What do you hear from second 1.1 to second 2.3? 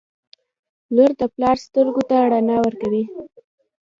د پلار سترګو ته